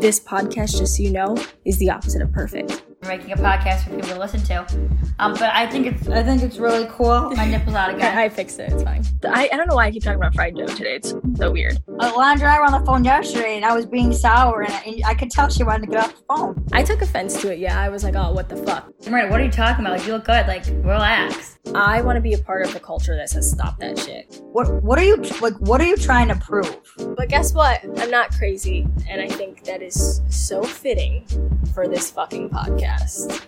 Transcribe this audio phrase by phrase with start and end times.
[0.00, 2.84] This podcast, just so you know, is the opposite of perfect.
[3.02, 4.60] We're making a podcast for people to listen to.
[5.18, 7.28] Um, but I think it's I think it's really cool.
[7.32, 8.16] My nipples out again.
[8.18, 8.72] I fixed it.
[8.72, 9.04] It's fine.
[9.24, 10.94] I, I don't know why I keep talking about fried dough today.
[10.94, 11.84] It's so weird.
[11.86, 14.80] Alondra and I were on the phone yesterday, and I was being sour, and I,
[14.86, 16.66] and I could tell she wanted to get off the phone.
[16.72, 17.58] I took offense to it.
[17.58, 18.90] Yeah, I was like, oh, what the fuck?
[19.06, 19.98] Right, what are you talking about?
[19.98, 20.46] Like, you look good.
[20.46, 21.58] Like, relax.
[21.74, 24.40] I want to be a part of the culture that says stop that shit.
[24.52, 25.54] What What are you like?
[25.60, 26.78] What are you trying to prove?
[27.16, 27.80] But guess what?
[27.98, 31.26] I'm not crazy, and I think that is so fitting
[31.74, 33.46] for this fucking podcast.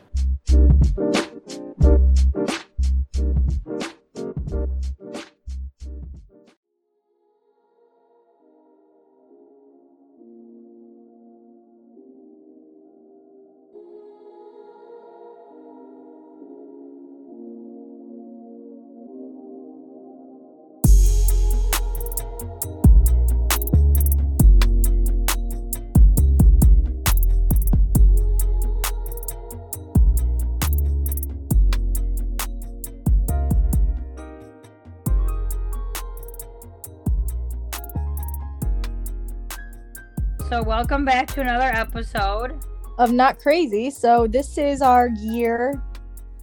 [40.52, 42.62] So welcome back to another episode.
[42.98, 43.88] Of not crazy.
[43.88, 45.82] So this is our year,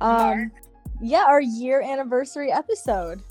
[0.01, 0.51] um,
[0.99, 3.21] yeah, our year anniversary episode.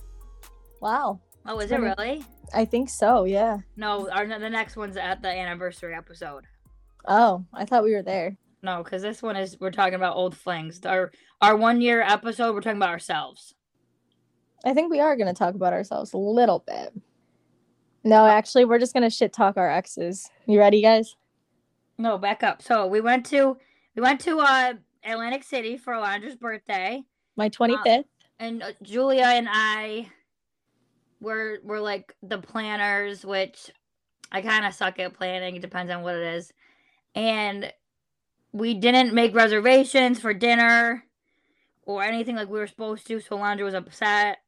[0.81, 1.21] Wow.
[1.47, 2.25] Oh, is it really?
[2.55, 3.25] I think so.
[3.25, 3.59] Yeah.
[3.75, 6.45] No, our the next one's at the anniversary episode.
[7.09, 8.37] Oh, I thought we were there.
[8.63, 10.87] No, because this one is we're talking about old flings.
[10.87, 13.53] Our our one year episode, we're talking about ourselves.
[14.65, 16.93] I think we are going to talk about ourselves a little bit.
[18.09, 20.31] No, actually, we're just going to shit talk our exes.
[20.47, 21.15] You ready, guys?
[21.99, 22.63] No, back up.
[22.63, 23.59] So we went to
[23.95, 24.73] we went to uh
[25.05, 27.03] Atlantic City for Alondra's birthday,
[27.37, 28.05] My 25th.
[28.39, 30.09] and uh, Julia and I
[31.21, 33.71] were were like the planners, which
[34.33, 35.57] I kind of suck at planning.
[35.57, 36.51] It depends on what it is,
[37.15, 37.71] and
[38.53, 41.05] we didn't make reservations for dinner
[41.85, 43.21] or anything like we were supposed to.
[43.21, 44.39] So Alondra was upset.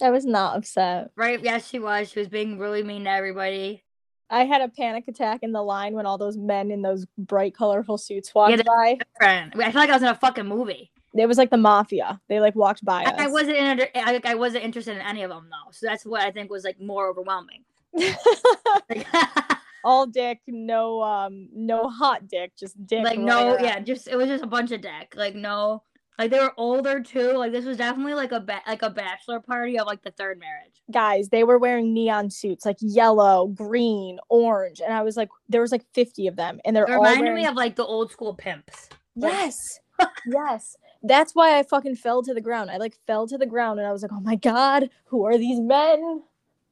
[0.00, 1.10] I was not upset.
[1.16, 1.42] Right?
[1.42, 2.10] Yes, she was.
[2.10, 3.84] She was being really mean to everybody.
[4.30, 7.54] I had a panic attack in the line when all those men in those bright,
[7.54, 8.98] colorful suits walked Yeah, by.
[9.16, 10.90] Friend, I feel like I was in a fucking movie.
[11.14, 12.20] It was like the mafia.
[12.28, 13.14] They like walked by us.
[13.16, 15.70] I, I wasn't in, I, like, I wasn't interested in any of them though.
[15.72, 17.64] So that's what I think was like more overwhelming.
[17.94, 19.06] Like,
[19.84, 23.04] all dick, no um, no hot dick, just dick.
[23.04, 25.14] like no, yeah, just it was just a bunch of dick.
[25.16, 25.82] Like no,
[26.18, 27.32] like they were older too.
[27.34, 30.38] Like this was definitely like a ba- like a bachelor party of like the third
[30.40, 30.82] marriage.
[30.90, 35.60] guys, they were wearing neon suits, like yellow, green, orange, and I was like, there
[35.60, 37.36] was like fifty of them, and they're It all reminded wearing...
[37.36, 38.88] me of like the old school pimps.
[39.14, 39.80] yes,
[40.26, 40.76] yes.
[41.04, 42.70] That's why I fucking fell to the ground.
[42.72, 45.38] I like fell to the ground, and I was like, oh my god, who are
[45.38, 46.22] these men?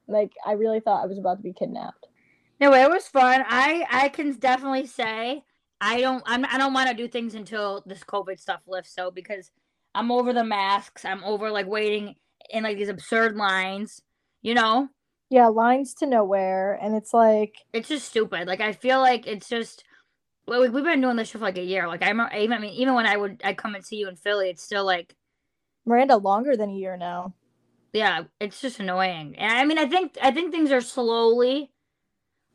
[0.09, 2.07] Like, I really thought I was about to be kidnapped.
[2.61, 3.45] No, it was fun.
[3.47, 5.45] I I can definitely say
[5.81, 8.94] I don't I'm, I don't want to do things until this COVID stuff lifts.
[8.94, 9.50] So because
[9.94, 12.14] I'm over the masks, I'm over like waiting
[12.50, 14.00] in like these absurd lines.
[14.42, 14.88] You know,
[15.31, 18.47] Yeah, lines to nowhere, and it's like, it's just stupid.
[18.48, 19.84] Like I feel like it's just.
[20.47, 21.88] Well, we- we've been doing this shit for like a year.
[21.88, 24.09] Like I remember, even I mean, even when I would I come and see you
[24.09, 25.15] in Philly, it's still like
[25.86, 27.34] Miranda longer than a year now.
[27.92, 29.36] yeah, it's just annoying.
[29.38, 31.70] And I mean, I think I think things are slowly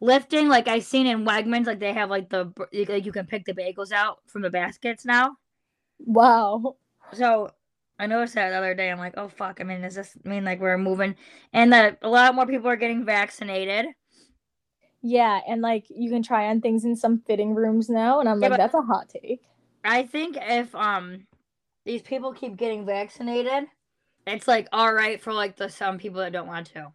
[0.01, 0.50] lifting.
[0.50, 3.53] Like I seen in Wegmans, like they have like the like you can pick the
[3.53, 5.38] bagels out from the baskets now.
[6.06, 6.75] Wow.
[7.13, 7.51] So
[8.00, 8.90] I noticed that the other day.
[8.91, 9.61] I'm like, oh fuck.
[9.61, 11.16] I mean, does this mean like we're moving
[11.53, 13.88] and that a lot more people are getting vaccinated?
[15.03, 18.40] Yeah, and like you can try on things in some fitting rooms now, and I'm
[18.41, 19.41] Yeah, like, that's a hot take.
[19.84, 21.28] I think if um
[21.85, 23.69] these people keep getting vaccinated,
[24.28, 26.94] it's like all right for like the some people that don't want to.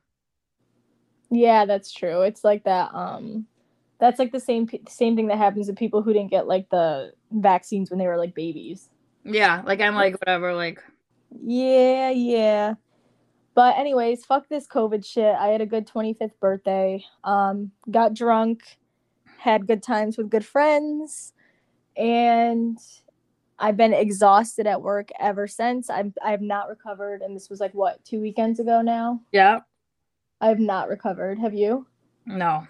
[1.30, 2.22] Yeah, that's true.
[2.22, 2.94] It's like that.
[2.94, 3.46] Um,
[3.98, 7.12] that's like the same same thing that happens to people who didn't get like the
[7.30, 8.90] vaccines when they were like babies.
[9.24, 10.82] Yeah, like I'm like whatever, like
[11.30, 12.74] Yeah, yeah.
[13.54, 15.34] But anyways, fuck this COVID shit.
[15.34, 17.02] I had a good 25th birthday.
[17.24, 18.60] Um, got drunk,
[19.38, 21.32] had good times with good friends,
[21.96, 22.78] and
[23.58, 25.88] I've been exhausted at work ever since.
[25.88, 29.20] I've I've not recovered, and this was like what two weekends ago now.
[29.32, 29.60] yeah,
[30.40, 31.38] I have not recovered.
[31.38, 31.86] Have you?
[32.26, 32.66] no.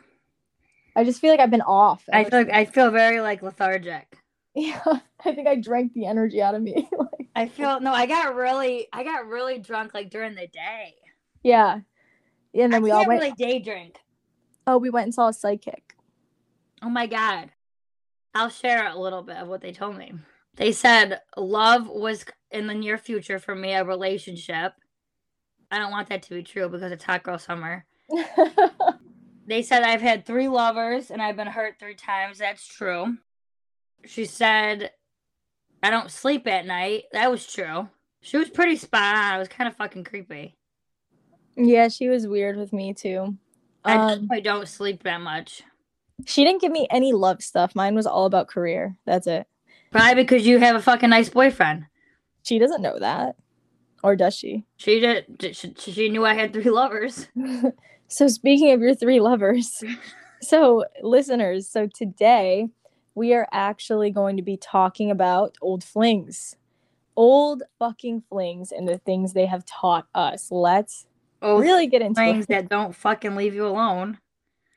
[0.97, 2.03] I just feel like I've been off.
[2.11, 4.17] I feel like I feel very like lethargic.
[4.55, 4.81] Yeah,
[5.25, 6.89] I think I drank the energy out of me.
[6.99, 10.95] like, I feel no, I got really I got really drunk like during the day.
[11.43, 11.81] yeah,
[12.55, 13.21] and then I we all went.
[13.21, 13.99] really day drink.
[14.67, 15.95] Oh, we went and saw a psychic.
[16.83, 17.51] Oh my god.
[18.35, 20.13] I'll share a little bit of what they told me.
[20.57, 24.73] They said love was in the near future for me a relationship.
[25.71, 27.85] I don't want that to be true because it's hot girl summer.
[29.49, 32.39] They said I've had three lovers and I've been hurt three times.
[32.39, 33.17] That's true.
[34.05, 34.91] She said
[35.83, 37.05] I don't sleep at night.
[37.13, 37.89] That was true.
[38.23, 39.37] She was pretty spot on.
[39.37, 40.57] It was kind of fucking creepy.
[41.57, 43.37] Yeah, she was weird with me too.
[43.85, 45.63] I Um, definitely don't sleep that much.
[46.27, 47.77] she didn't give me any love stuff.
[47.77, 48.97] Mine was all about career.
[49.07, 49.47] That's it.
[49.93, 51.85] Probably because you have a fucking nice boyfriend.
[52.43, 53.37] She doesn't know that.
[54.03, 54.65] Or does she?
[54.77, 55.55] She did.
[55.57, 57.29] She, she knew I had three lovers.
[58.09, 59.83] so speaking of your three lovers,
[60.43, 62.69] so listeners, so today
[63.15, 66.57] we are actually going to be talking about old flings.
[67.17, 70.49] Old fucking flings and the things they have taught us.
[70.51, 71.07] Let's
[71.43, 72.49] Oh, really get into things it.
[72.49, 74.19] that don't fucking leave you alone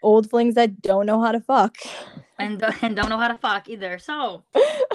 [0.03, 1.75] Old flings that don't know how to fuck.
[2.37, 3.97] and and don't know how to fuck either.
[3.99, 4.43] So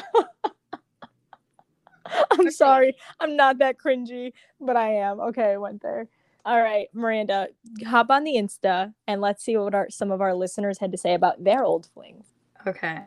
[2.39, 2.97] I'm sorry.
[3.21, 5.21] I'm not that cringy, but I am.
[5.21, 6.09] Okay, I went there.
[6.47, 7.49] All right, Miranda,
[7.87, 10.99] hop on the Insta and let's see what our some of our listeners had to
[10.99, 12.27] say about their old flings.
[12.67, 13.01] okay.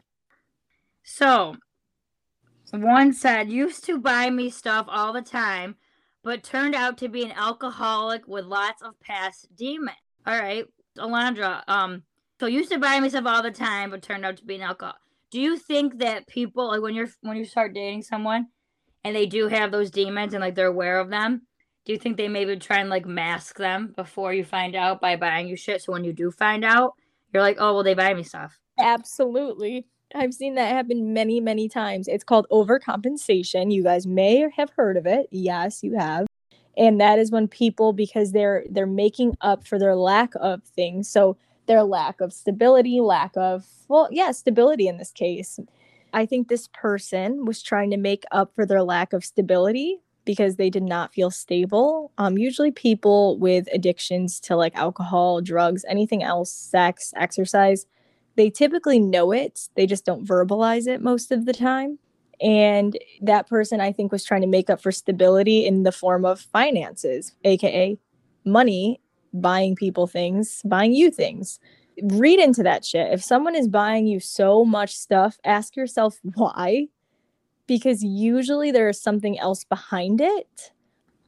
[1.04, 1.56] So
[2.72, 5.76] one said used to buy me stuff all the time,
[6.24, 9.98] but turned out to be an alcoholic with lots of past demons.
[10.26, 10.66] All right,
[10.98, 11.64] Alondra.
[11.68, 12.04] Um,
[12.40, 14.62] so used to buy me stuff all the time, but turned out to be an
[14.62, 14.96] alcohol.
[15.32, 18.48] Do you think that people like when you're when you start dating someone
[19.08, 21.44] and they do have those demons and like they're aware of them?
[21.86, 25.16] Do you think they maybe try and like mask them before you find out by
[25.16, 25.82] buying you shit?
[25.82, 26.94] So when you do find out,
[27.34, 28.60] you're like, oh well, they buy me stuff.
[28.78, 29.88] Absolutely.
[30.14, 32.10] I've seen that happen many, many times.
[32.10, 33.74] It's called overcompensation.
[33.74, 35.28] You guys may have heard of it.
[35.32, 36.28] Yes, you have.
[36.76, 41.10] And that is when people because they're they're making up for their lack of things.
[41.10, 45.62] So their lack of stability, lack of well, yeah, stability in this case.
[46.14, 50.58] I think this person was trying to make up for their lack of stability because
[50.58, 52.12] they did not feel stable.
[52.18, 57.86] Um, usually people with addictions to like alcohol, drugs, anything else, sex, exercise,
[58.36, 59.70] they typically know it.
[59.76, 61.98] They just don't verbalize it most of the time.
[62.40, 66.24] And that person i think was trying to make up for stability in the form
[66.24, 67.98] of finances aka
[68.46, 69.02] money
[69.34, 71.60] buying people things buying you things
[72.04, 73.12] read into that shit.
[73.12, 76.88] If someone is buying you so much stuff ask yourself why.
[77.68, 80.72] Because usually there is something else behind it.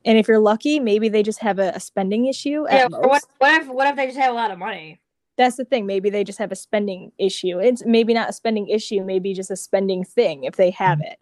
[0.06, 3.62] And if you're lucky maybe they just have a, a spending issue Yeah, what, what
[3.62, 5.02] if what if they just have a lot of money?
[5.38, 5.86] that's the thing.
[5.86, 7.60] Maybe they just have a spending issue.
[7.60, 11.18] It's maybe not a spending issue maybe just a spending thing if they have it.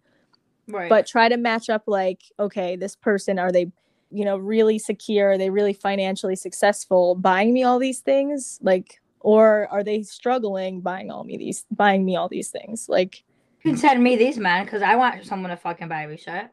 [0.70, 0.90] Right.
[0.90, 3.72] but try to match up like okay this person are they
[4.10, 5.32] you know really secure?
[5.32, 7.14] Are they really financially successful?
[7.14, 9.00] Buying me all these things like
[9.32, 13.24] or are they struggling buying all me these buying me all these things like
[13.62, 16.48] you can send me these man because I want someone to fucking buy me shit.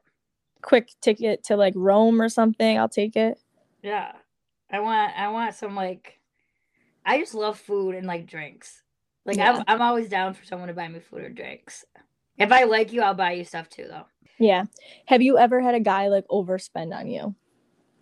[0.61, 3.37] quick ticket to like rome or something i'll take it
[3.81, 4.11] Yeah.
[4.69, 6.19] I want I want some like
[7.05, 8.81] I just love food and like drinks.
[9.25, 9.51] Like Yeah.
[9.53, 11.85] I'm I'm always down for someone to buy me food or drinks.
[12.37, 14.07] If I like you, I'll buy you stuff too though.
[14.39, 14.63] yeah
[15.05, 17.35] have you ever had a guy like overspend on you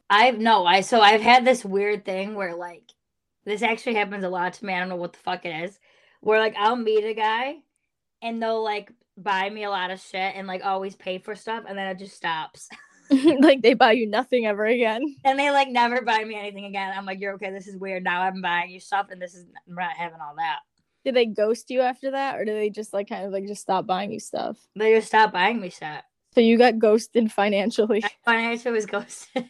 [0.10, 2.93] I've no, I so I've had this weird thing where like
[3.45, 4.74] this actually happens a lot to me.
[4.74, 5.80] I don't know what the fuck it is.
[6.22, 7.56] Where like I'll meet a guy
[8.22, 11.66] and they'll like buy me a lot of shit and like always pay for stuff
[11.68, 12.69] and then it just stops.
[13.42, 16.94] like they buy you nothing ever again And they like never buy me anything again.
[16.98, 18.04] I'm like, you're okay, this is weird.
[18.04, 20.60] Now I'm buying you stuff and this is I'm not having all that.
[21.04, 23.62] did they ghost you after that or do they just like kind of like just
[23.62, 26.01] stop buying you stuff They just stopped buying me shit.
[26.34, 29.48] so you got ghosted financially My financial was ghosted.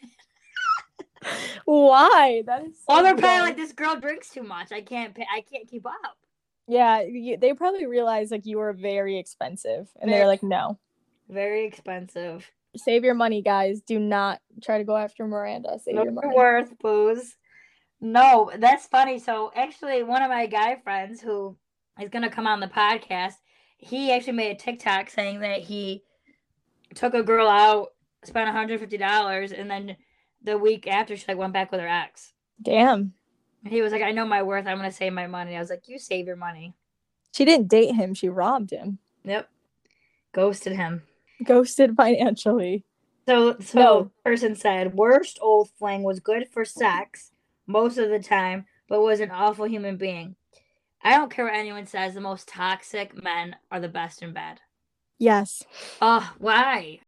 [1.64, 4.72] why that is well, they're probably like, this girl drinks too much.
[4.72, 6.16] I can't pay I can't keep up.
[6.68, 10.78] yeah you, they probably realized like you were very expensive and they're like no
[11.28, 12.50] Very expensive.
[12.76, 16.78] save your money guys do not try to go after miranda save your money worth
[16.78, 17.36] booze.
[18.00, 19.18] No, that's funny.
[19.18, 21.56] So actually, one of my guy friends who
[21.98, 23.34] is gonna come on the podcast,
[23.78, 26.02] he actually made a TikTok saying that he
[26.94, 27.88] took a girl out,
[28.22, 29.96] spent $150, and then
[30.44, 32.32] the week after she like went back with her ex.
[32.62, 33.12] damn
[33.66, 35.56] He was like, I know my worth, I'm gonna save my money.
[35.56, 36.74] I was like, You save your money.
[37.34, 39.48] she didn't date him she robbed him Yep.
[40.32, 41.02] Ghosted him.
[41.44, 42.84] ghosted financially
[43.26, 44.10] So so No.
[44.24, 47.32] person said worst old fling was good for sex
[47.66, 50.36] most of the time, but was an awful human being.
[51.02, 54.60] I don't care what anyone says, the most toxic men are the best in bed.
[55.18, 55.62] yes
[56.02, 57.00] Oh, why?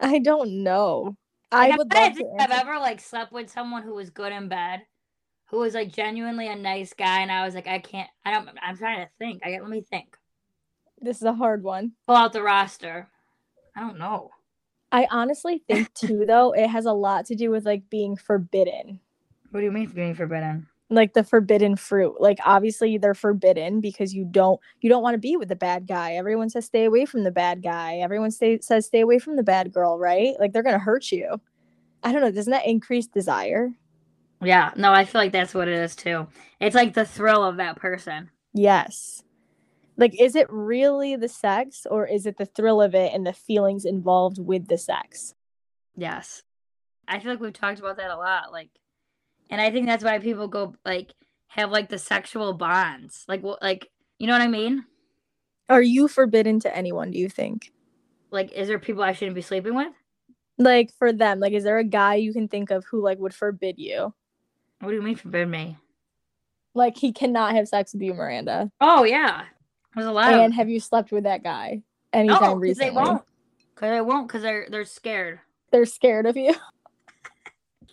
[0.00, 1.16] i don't know
[1.52, 4.10] i would love to to think if I've ever like slept with someone who was
[4.10, 4.82] good in bed,
[5.50, 8.48] who was like genuinely a nice guy, and I was like, I can't I don't
[8.62, 9.42] I'm trying to think.
[9.44, 10.16] I let me think.
[11.00, 13.08] this is a hard one Pull out the roster.
[13.76, 14.30] I don't know.
[14.92, 19.00] i honestly think too though it has a lot to do with like being forbidden
[19.50, 20.66] What do you mean being forbidden?
[20.90, 22.20] Like the forbidden fruit.
[22.20, 25.86] Like obviously they're forbidden because you don't you don't want to be with the bad
[25.86, 26.14] guy.
[26.14, 27.96] Everyone says stay away from the bad guy.
[27.96, 30.34] Everyone stay, says stay away from the bad girl, right?
[30.38, 31.40] Like they're going to hurt you.
[32.02, 33.70] I don't know, doesn't that increase desire?
[34.42, 36.26] Yeah, no, I feel like that's what it is too.
[36.60, 38.30] It's like the thrill of that person.
[38.52, 39.22] Yes.
[39.96, 43.32] Like is it really the sex or is it the thrill of it and the
[43.32, 45.34] feelings involved with the sex?
[45.96, 46.42] Yes.
[47.06, 48.52] I feel like we've talked about that a lot.
[48.52, 48.70] Like
[49.50, 51.12] and I think that's why people go like
[51.48, 53.24] have like the sexual bonds.
[53.28, 54.84] Like what like you know what I mean?
[55.68, 57.72] Are you forbidden to anyone, do you think?
[58.30, 59.92] Like is there people I shouldn't be sleeping with?
[60.58, 63.34] Like for them, like is there a guy you can think of who like would
[63.34, 64.12] forbid you?
[64.80, 65.78] What do you mean forbid me?
[66.74, 68.70] Like he cannot have sex with you, Miranda.
[68.80, 69.44] Oh yeah.
[69.94, 71.82] There's a lot And of have you slept with that guy
[72.12, 72.90] anytime oh, 'cause recently?
[72.90, 73.22] they won't.
[73.76, 75.40] Cause they won't because they're they're scared.
[75.70, 76.54] They're scared of you.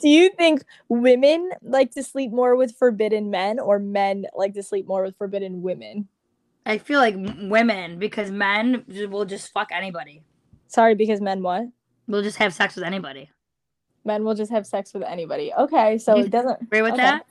[0.02, 4.64] Do you think women like to sleep more with forbidden men or men like to
[4.64, 6.08] sleep more with forbidden women?
[6.66, 10.24] I feel like women because men will just fuck anybody.
[10.68, 11.64] Sorry, because men what?
[12.08, 13.30] Will just have sex with anybody.
[14.04, 15.54] Men will just have sex with anybody.
[15.54, 17.04] Okay, so it doesn't Agree with Okay.
[17.04, 17.26] that?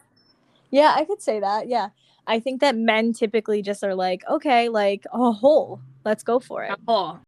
[0.70, 1.68] Yeah, I could say that.
[1.68, 1.88] Yeah.
[2.26, 5.80] I think that men typically just are like, okay, like a hole.
[6.04, 6.70] Let's go for it.
[6.86, 7.18] Hole.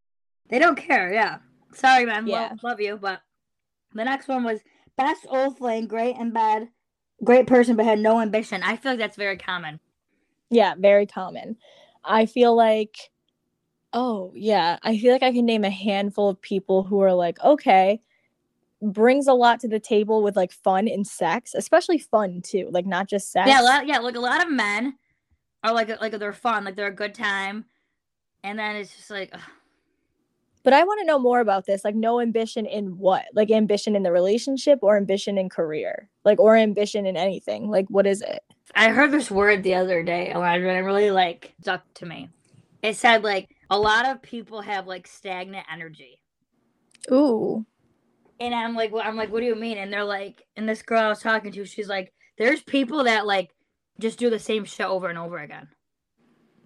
[0.49, 1.12] they don't care.
[1.12, 1.38] Yeah.
[1.72, 2.26] Sorry, man.
[2.26, 2.50] Yeah.
[2.50, 3.22] Love, love you, but
[3.94, 4.61] the next one was
[4.96, 6.68] best old flame, great and bad,
[7.25, 8.62] great person but had no ambition.
[8.62, 9.80] I feel like that's very common.
[10.50, 11.56] Yeah, very common.
[12.04, 13.11] I feel like,
[13.92, 17.40] oh, yeah, I feel like I can name a handful of people who are like,
[17.42, 18.00] okay,
[18.82, 22.87] brings a lot to the table with like fun and sex, especially fun too, like
[22.87, 23.49] not just sex.
[23.49, 23.99] Yeah, a lot, yeah.
[23.99, 24.99] Like a lot of men
[25.62, 27.64] are like like they're fun, like they're a good time,
[28.42, 29.40] and then it's just like ugh,
[30.64, 31.85] But I want to know more about this.
[31.85, 33.25] Like, no ambition in what?
[33.35, 36.09] Like, ambition in the relationship or ambition in career?
[36.25, 37.69] Like, or ambition in anything?
[37.69, 38.42] Like, what is it?
[38.75, 42.31] I heard this word the other day, and it really like stuck to me.
[42.83, 46.21] It said like a lot of people have like stagnant energy.
[47.11, 47.64] Ooh.
[48.40, 49.78] And I'm like, well, I'm like, what do you mean?
[49.78, 53.26] And they're like, and this girl I was talking to, she's like, there's people that
[53.26, 53.50] like
[54.00, 55.69] just do the same shit over and over again.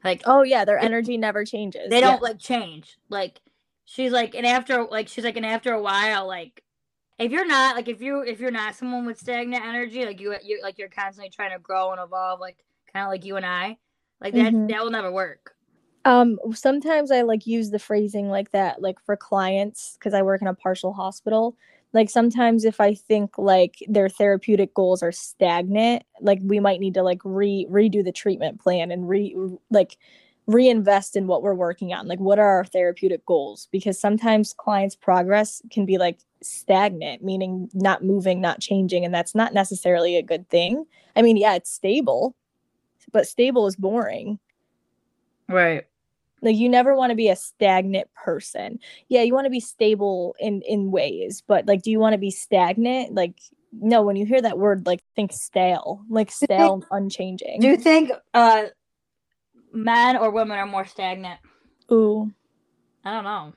[0.05, 0.65] Like Oh, yeah.
[0.65, 1.91] Their energy never changes.
[1.91, 2.29] they don't Yeah.
[2.29, 2.97] like change.
[3.11, 3.41] Like
[3.87, 6.63] she's like, and after like she's like, and after a while, like
[7.19, 10.37] if you're not like if you if you're not someone with stagnant energy, like you
[10.45, 12.59] you like you're constantly trying to grow and evolve, like
[12.93, 13.79] kind of like you and I,
[14.21, 14.69] like that Mhm.
[14.69, 15.57] that will never work.
[16.05, 20.41] Um, sometimes I like use the phrasing like that, like for clients, because I work
[20.41, 21.57] in a partial hospital.
[21.93, 26.95] Like sometimes if I think like their therapeutic goals are stagnant, like we might need
[26.95, 29.35] to like re redo the treatment plan and re
[29.71, 29.97] like
[30.47, 32.07] reinvest in what we're working on.
[32.07, 33.69] Like what are our therapeutic goals?
[33.73, 39.35] Because sometimes clients' progress can be like stagnant, meaning not moving, not changing, and that's
[39.35, 40.85] not necessarily a good thing.
[41.17, 42.37] I mean, yeah, it's stable,
[43.13, 44.39] but stable is boring
[45.49, 45.85] Right.
[46.43, 50.35] like you never want to be a stagnant person yeah you want to be stable
[50.41, 53.39] in in ways but like do you want to be stagnant like
[53.73, 58.11] no when you hear that word like think stale like stale unchanging Do you think
[58.35, 58.67] uh
[59.77, 61.41] men or women are more stagnant?
[61.91, 62.31] ooh
[63.05, 63.53] I don't know.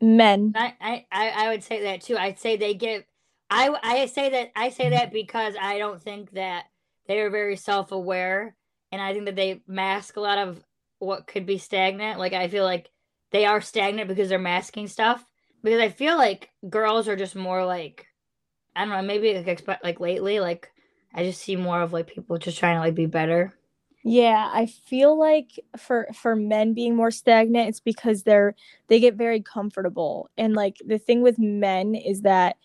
[0.00, 2.16] men I, I, I would say that too.
[2.16, 3.04] I'd say they give.
[3.50, 6.64] I I say that I say that because I don't think that
[7.06, 8.56] they are very self aware,
[8.90, 10.62] and I think that they mask a lot of
[10.98, 12.18] what could be stagnant.
[12.18, 12.90] Like I feel like
[13.32, 15.24] they are stagnant because they're masking stuff.
[15.62, 18.06] Because I feel like girls are just more like
[18.74, 19.02] I don't know.
[19.02, 20.70] Maybe like expect like lately, like
[21.14, 23.52] I just see more of like people just trying to like be better.
[24.04, 28.54] Yeah i feel like for for men being more stagnant it's because they're
[28.92, 30.28] they get very comfortable.
[30.36, 32.56] And like the thing with men is that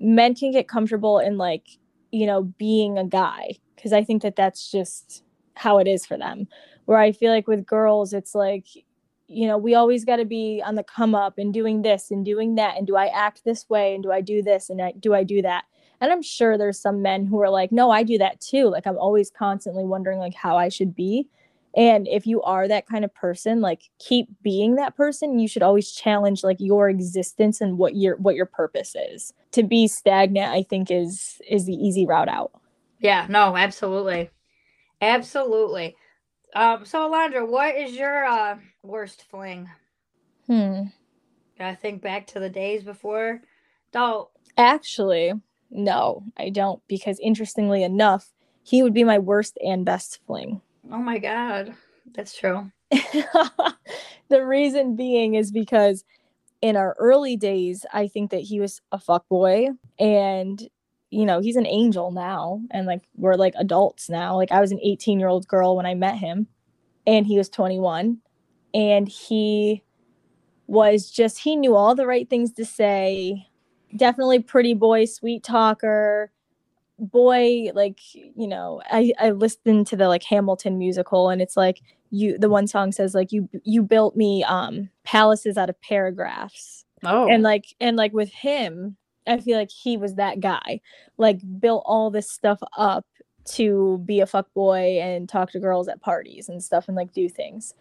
[0.00, 1.66] men can get comfortable in like
[2.10, 5.24] you know being a guy because i think that that's just
[5.56, 6.48] how it is for them.
[6.86, 8.66] Where i feel like with girls it's like
[9.26, 12.24] you know we always got to be on the come up and doing this and
[12.24, 14.92] doing that and do i act this way and do i do this and I,
[14.92, 15.64] do i do that
[16.04, 18.86] and i'm sure there's some men who are like no i do that too like
[18.86, 21.26] i'm always constantly wondering like how i should be
[21.76, 25.62] and if you are that kind of person like keep being that person you should
[25.62, 30.52] always challenge like your existence and what your what your purpose is to be stagnant
[30.52, 32.52] i think is is the easy route out
[33.00, 34.30] Yeah, no, absolutely.
[35.00, 35.96] Absolutely.
[36.54, 39.68] Um, so Alondra, what is your uh worst fling?
[40.46, 40.84] hmm
[41.58, 43.42] Gotta think back to the days before
[43.92, 44.30] adult.
[44.56, 45.32] actually
[45.70, 50.98] no i don't because interestingly enough he would be my worst and best fling Oh
[50.98, 51.74] my god.
[52.14, 52.70] That's true.
[52.90, 56.04] the reason being is because
[56.60, 60.62] in our early days, I think that he was a fuck boy and
[61.10, 64.36] you know, he's an angel now and like we're like adults now.
[64.36, 66.48] Like I was an 18-year-old girl when I met him
[67.06, 68.18] and he was 21
[68.72, 69.84] and he
[70.66, 73.46] was just he knew all the right things to say.
[73.96, 76.30] Definitely pretty boy, sweet talker.
[76.98, 81.80] Boy, like, you know, I I listened to the like Hamilton musical and it's like
[82.10, 86.84] you the one song says like you you built me um palaces out of paragraphs.
[87.04, 87.28] Oh.
[87.28, 88.96] And like and like with him,
[89.26, 90.80] I feel like he was that guy.
[91.18, 93.06] Like built all this stuff up
[93.44, 97.12] to be a fuck boy and talk to girls at parties and stuff and like
[97.12, 97.74] do things.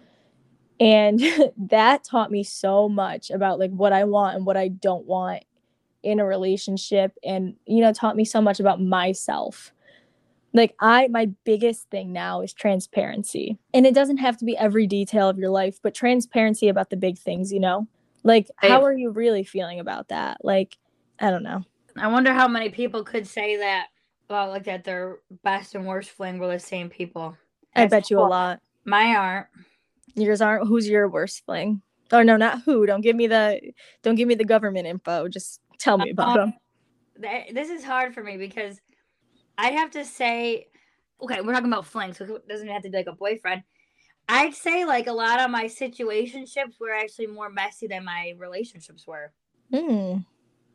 [0.79, 1.21] And
[1.57, 5.43] that taught me so much about like what I want and what I don't want
[6.03, 9.71] in a relationship and you know taught me so much about myself.
[10.53, 13.57] Like I my biggest thing now is transparency.
[13.73, 16.97] And it doesn't have to be every detail of your life, but transparency about the
[16.97, 17.87] big things, you know?
[18.23, 20.43] Like how are you really feeling about that?
[20.43, 20.77] Like
[21.19, 21.63] I don't know.
[21.97, 23.87] I wonder how many people could say that.
[24.29, 27.37] Well, like that their best and worst fling were the same people.
[27.75, 28.61] I bet you a lot.
[28.85, 29.47] My aren't.
[30.15, 31.81] Yours aren't who's your worst fling?
[32.11, 32.85] Or no, not who.
[32.85, 33.59] Don't give me the
[34.03, 35.27] don't give me the government info.
[35.27, 36.53] Just tell me about Um, them.
[37.21, 38.79] Th- This is hard for me because
[39.57, 40.67] I'd have to say,
[41.21, 43.63] okay, we're talking about fling, so it doesn't have to be like a boyfriend.
[44.27, 49.05] I'd say like a lot of my situationships were actually more messy than my relationships
[49.05, 49.33] were.
[49.71, 50.19] Hmm.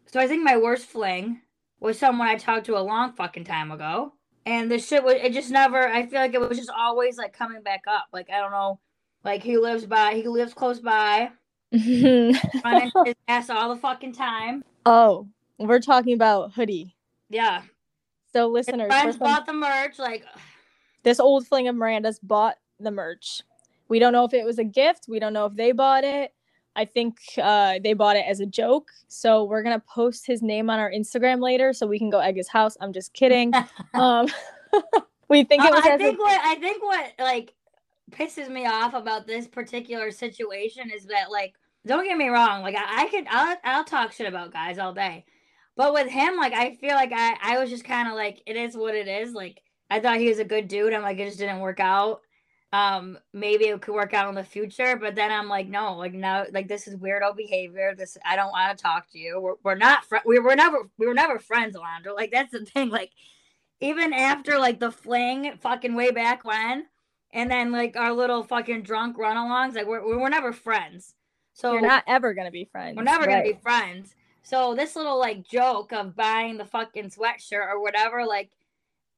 [0.07, 1.41] So I think my worst fling
[1.81, 4.13] was someone I talked to a long fucking time ago.
[4.47, 7.33] And the shit was it just never I feel like it was just always like
[7.33, 8.07] coming back up.
[8.13, 8.81] Like I don't know.
[9.25, 11.31] Like he lives by he lives close by.
[11.73, 14.65] Running his ass all the fucking time.
[14.87, 16.95] oh, we're talking about hoodie.
[17.31, 17.63] Yeah.
[18.33, 20.25] So listeners, friends first bought the merch, like
[21.03, 23.43] this old fling of Miranda's bought the merch.
[23.89, 25.07] We don't know if it was a gift.
[25.09, 26.33] We don't know if they bought it.
[26.77, 28.91] I think uh, they bought it as a joke.
[29.09, 32.37] So we're gonna post his name on our Instagram later, so we can go egg
[32.37, 32.77] his house.
[32.81, 33.53] I'm just kidding.
[33.95, 34.29] um,
[35.29, 37.55] we think it Uh, was I as a- think what I think what like
[38.11, 41.55] pisses me off about this particular situation is that like
[41.87, 44.93] don't get me wrong, like I, I could I'll I'll talk shit about guys all
[44.93, 45.25] day.
[45.77, 48.77] But with him, like I feel like I, I was just kinda like it is
[48.77, 49.33] what it is.
[49.33, 50.93] Like I thought he was a good dude.
[50.93, 52.21] I'm like it just didn't work out.
[52.71, 56.13] Um, maybe it could work out in the future, but then I'm like, no, like
[56.13, 57.95] now like this is weirdo behavior.
[57.97, 59.41] This I don't want to talk to you.
[59.41, 62.15] We're, we're not fr- we were never we were never friends, Alondra.
[62.15, 62.91] Like that's the thing.
[62.91, 63.13] Like
[63.81, 66.87] even after like the fling fucking way back when
[67.33, 71.15] and then like our little fucking drunk run-alongs like we're, we were never friends.
[71.53, 72.97] So you're not ever gonna be friends.
[72.97, 74.15] we're never gonna be friends.
[74.43, 78.51] So this little like joke of buying the fucking sweatshirt or whatever like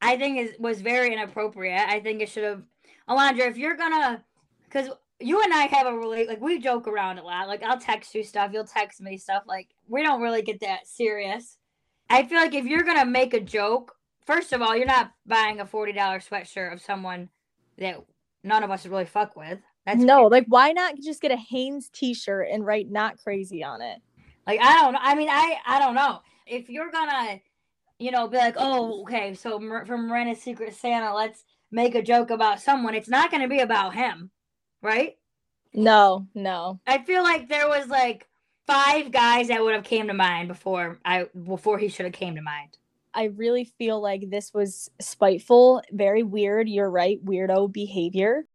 [0.01, 1.89] i think is was very inappropriate.
[1.89, 2.63] I think it should have
[3.09, 4.25] alondra if you're gonna
[4.65, 4.89] because
[5.21, 7.47] you and i have a really like we joke around a lot.
[7.47, 9.45] Like i'll text you stuff you'll text me stuff.
[9.47, 11.59] Like we don't really get that serious.
[12.09, 13.95] I feel like if you're gonna make a joke
[14.27, 17.29] first of all you're not buying a $40 sweatshirt of someone
[17.81, 17.97] that
[18.45, 21.37] none of us should really fuck with that's no, like why not just get a
[21.37, 23.99] Hanes t-shirt and write not crazy on it?
[24.47, 25.01] Like I don't know.
[25.03, 26.21] I mean, I I don't know.
[26.47, 27.41] If you're gonna,
[27.99, 32.31] you know, be like, oh, okay, so from Miranda's Secret Santa, let's make a joke
[32.31, 32.95] about someone.
[32.95, 34.31] It's not gonna be about him,
[34.83, 35.17] right?
[35.73, 36.81] No, no.
[36.87, 38.29] I feel like there was like
[38.67, 42.35] five guys that would have came to mind before I before he should have came
[42.37, 42.77] to mind.
[43.15, 46.69] I really feel like this was spiteful, very weird.
[46.69, 48.47] You're right, weirdo behavior.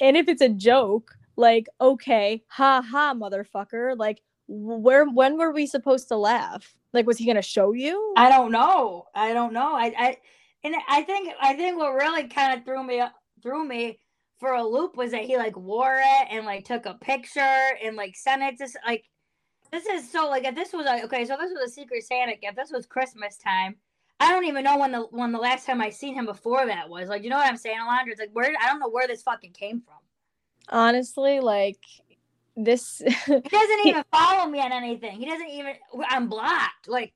[0.00, 5.66] And if it's a joke, like, okay, ha ha, motherfucker, like, where, when were we
[5.66, 6.74] supposed to laugh?
[6.92, 8.14] Like, was he gonna show you?
[8.16, 9.06] I don't know.
[9.14, 9.74] I don't know.
[9.74, 10.16] I I
[10.64, 13.02] and I think I think what really kind of threw me
[13.42, 14.00] threw me
[14.40, 17.96] for a loop was that he like wore it and like took a picture and
[17.96, 19.04] like sent it to like
[19.70, 22.36] this is so like if this was like okay so this was a secret Santa
[22.36, 23.76] gift this was Christmas time
[24.20, 26.88] I don't even know when the when the last time I seen him before that
[26.88, 29.06] was like you know what I'm saying Alondra it's like where I don't know where
[29.06, 29.94] this fucking came from
[30.70, 31.78] Honestly, like,
[32.54, 32.98] this.
[33.06, 35.74] he doesn't even follow me on anything he doesn't even
[36.08, 37.14] I'm blocked like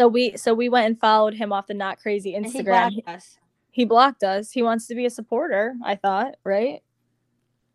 [0.00, 2.94] so we, so we went and followed him off the Not Crazy and he Instagram.
[3.04, 3.38] blocked us
[3.72, 4.50] he blocked us.
[4.52, 5.74] He wants to be a supporter.
[5.82, 6.82] I thought, right?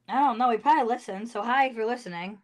[0.08, 1.28] I don't know he probably listened.
[1.28, 2.38] so hi if you're listening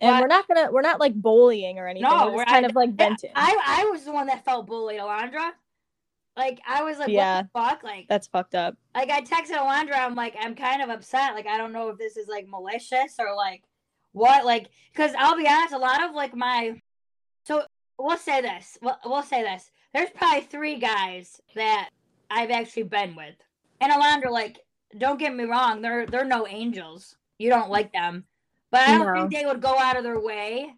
[0.00, 2.08] And we're not gonna, we're not like bullying or anything.
[2.08, 3.30] No, we're we're kind not- of like venting.
[3.34, 5.50] I I was the one that felt bullied, Alondra.
[6.36, 7.42] Like I was like, Yeah.
[7.52, 7.82] what the fuck?
[7.84, 8.76] Like, That's fucked up.
[8.94, 9.98] like I texted Alondra.
[9.98, 11.34] I'm like, I'm kind of upset.
[11.34, 13.62] Like I don't know if this is like malicious or like
[14.12, 14.44] what.
[14.46, 16.80] Like, because I'll be honest, a lot of like my.
[17.44, 17.64] So
[17.98, 18.78] we'll say this.
[18.80, 19.70] We'll, we'll say this.
[19.92, 21.90] There's probably three guys that
[22.30, 23.34] I've actually been with,
[23.80, 24.60] and Alondra, like,
[24.96, 27.16] don't get me wrong, they're they're no angels.
[27.38, 28.24] You don't like them,
[28.70, 29.14] but I don't No.
[29.14, 30.74] think they would go out of their way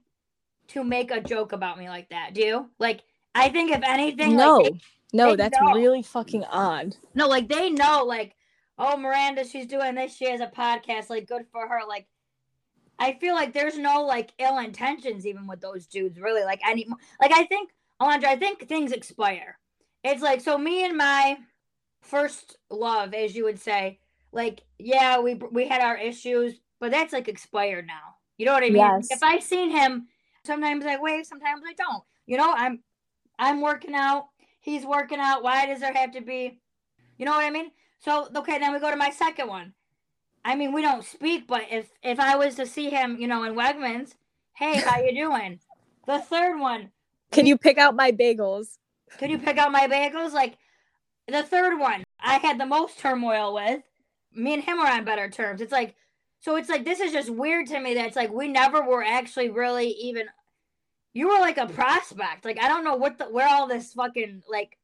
[0.68, 2.34] to make a joke about me like that.
[2.34, 2.70] Do you?
[2.78, 3.02] Like
[3.34, 4.80] I think if anything, no, like, they-
[5.14, 5.74] no, they that's know.
[5.74, 6.96] really fucking odd.
[7.14, 8.34] no, like they know, like,
[8.78, 10.14] oh, Miranda, she's doing this.
[10.16, 11.10] She has a podcast.
[11.10, 11.80] Like, good for her.
[11.86, 12.06] Like,
[12.98, 16.18] I feel like there's no like ill intentions even with those dudes.
[16.20, 16.86] Really, like any,
[17.20, 19.58] like I think, Alondra, I think things expire.
[20.04, 20.56] It's like so.
[20.58, 21.38] Me and my
[22.00, 23.98] first love, as you would say,
[24.32, 28.16] like, yeah, we we had our issues, but that's like expired now.
[28.36, 28.78] You know what I mean?
[28.78, 29.06] Yes.
[29.08, 30.08] If I've seen him,
[30.44, 32.02] sometimes I wave, sometimes I don't.
[32.26, 32.80] You know, I'm
[33.38, 34.26] I'm working out,
[34.60, 35.44] he's working out.
[35.44, 36.58] Why does there have to be
[37.18, 37.70] you know what I mean?
[38.00, 39.74] So okay, then we go to my second one.
[40.44, 43.44] I mean, we don't speak, but if if I was to see him, you know,
[43.44, 44.14] in Wegmans,
[44.54, 45.60] hey, how you doing?
[46.04, 46.90] The third one,
[47.30, 48.78] Can you pick out my bagels?
[49.18, 50.32] Can you pick out my bagels?
[50.32, 50.58] Like
[51.28, 53.82] the third one, I had the most turmoil with.
[54.34, 55.60] Me and him are on better terms.
[55.60, 55.94] It's like,
[56.42, 57.94] so it's like this is just weird to me.
[57.94, 60.26] That it's like we never were actually really even.
[61.14, 62.44] You were like a prospect.
[62.44, 64.76] Like I don't know what the where all this fucking like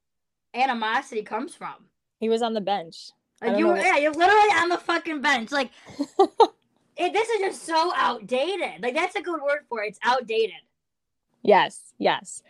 [0.55, 1.75] animosity comes from.
[2.21, 3.11] He was on the bench.
[3.43, 5.51] Like you were, yeah, you're literally on the fucking bench.
[5.51, 5.71] Like
[6.97, 8.81] it, this is just so outdated.
[8.83, 9.89] Like that's a good word for it.
[9.89, 10.57] It's outdated.
[11.43, 12.43] Yes, yes.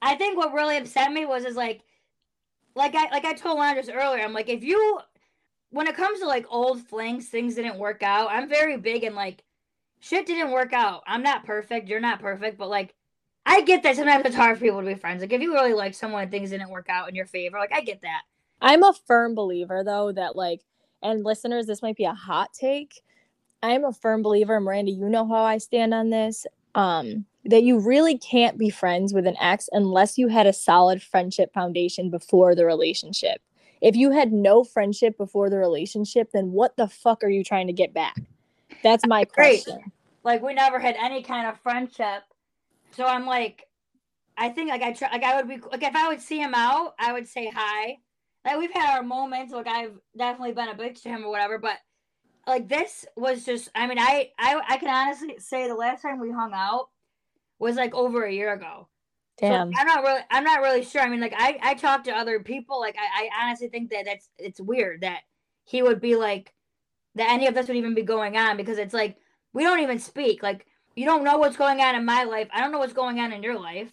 [0.00, 1.82] I think what really upset me was is like,
[2.74, 4.22] like I like I told Landers earlier.
[4.22, 5.00] I'm like, if you,
[5.76, 8.30] when it comes to like old flings, things didn't work out.
[8.30, 9.44] I'm very big and like,
[10.00, 11.02] shit didn't work out.
[11.06, 11.88] I'm not perfect.
[11.88, 12.94] You're not perfect, but like,
[13.44, 15.20] I get that sometimes it's hard for people to be friends.
[15.20, 17.82] Like if you really like someone things didn't work out in your favor, like I
[17.82, 18.22] get that.
[18.60, 20.62] I'm a firm believer though that like
[21.02, 23.02] and listeners, this might be a hot take.
[23.62, 26.46] I'm a firm believer, Miranda, you know how I stand on this.
[26.74, 31.00] Um, that you really can't be friends with an ex unless you had a solid
[31.02, 33.40] friendship foundation before the relationship.
[33.86, 37.68] If you had no friendship before the relationship, then what the fuck are you trying
[37.68, 38.16] to get back?
[38.82, 39.62] That's my Great.
[39.62, 39.92] question.
[40.24, 42.24] like we never had any kind of friendship.
[42.90, 43.64] So I'm like,
[44.36, 46.52] I think like I try, like I would be like if I would see him
[46.52, 47.98] out, I would say hi.
[48.44, 49.52] Like we've had our moments.
[49.52, 51.78] Like I've definitely been a bitch to him or whatever, but
[52.44, 53.68] like this was just.
[53.72, 56.88] I mean, I I I can honestly say the last time we hung out
[57.60, 58.88] was like over a year ago.
[59.40, 61.02] So I'm not really I'm not really sure.
[61.02, 62.80] I mean, like I I talked to other people.
[62.80, 65.22] Like I I honestly think that that's it's weird that
[65.64, 66.54] he would be like
[67.16, 69.16] that any of this would even be going on because it's like
[69.52, 70.42] we don't even speak.
[70.42, 72.48] Like you don't know what's going on in my life.
[72.52, 73.92] I don't know what's going on in your life.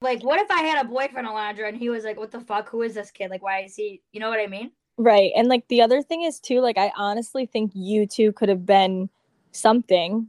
[0.00, 2.68] Like what if I had a boyfriend, Alondra, and he was like, "What the fuck?
[2.68, 3.30] Who is this kid?
[3.30, 4.02] Like, why is he?
[4.12, 5.32] You know what I mean?" Right.
[5.34, 8.64] And like the other thing is too, like I honestly think you two could have
[8.64, 9.08] been
[9.50, 10.28] something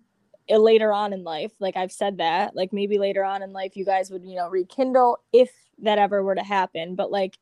[0.50, 1.52] Uh, later on in life.
[1.60, 2.56] Like I've said that.
[2.56, 6.24] Like maybe later on in life you guys would, you know, rekindle if that ever
[6.24, 6.96] were to happen.
[6.96, 7.38] But like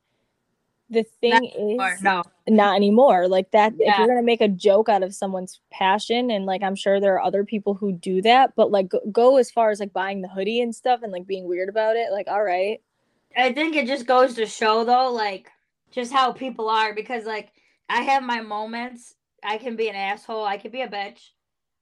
[0.88, 2.22] the thing is Or no.
[2.48, 3.28] not anymore.
[3.28, 6.76] Like that if you're gonna make a joke out of someone's passion and like I'm
[6.76, 9.80] sure there are other people who do that, but like go, go as far as
[9.80, 12.80] like buying the hoodie and stuff and like being weird about it, like all right.
[13.36, 15.50] I think it just goes to show though, like
[15.90, 17.50] just how people are because like
[17.88, 19.14] I have my moments.
[19.42, 20.44] I can be an asshole.
[20.44, 21.20] I can be a bitch,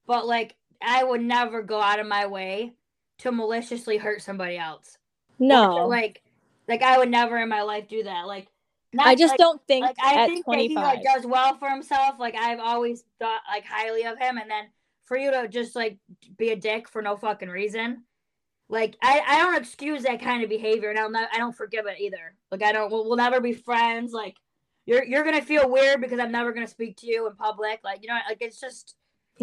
[0.04, 2.74] but like I would never go out of my way
[3.18, 4.98] to maliciously hurt somebody else.
[5.38, 5.86] No.
[5.86, 6.22] like,
[6.68, 8.26] like I would never in my life do that.
[8.26, 8.48] Like,
[8.92, 11.68] not, I just like, don't think like I think that he like does well for
[11.70, 12.16] himself.
[12.18, 14.64] Like I've always thought like highly of him, and then
[15.04, 15.96] for you to just like
[16.36, 18.02] be a dick for no fucking reason,
[18.68, 21.86] like I, I don't excuse that kind of behavior, and I'll not, I don't forgive
[21.86, 22.34] it either.
[22.50, 24.12] Like I don't we'll, we'll never be friends.
[24.12, 24.36] Like
[24.84, 27.80] you're you're gonna feel weird because I'm never gonna speak to you in public.
[27.82, 28.94] Like you know like it's just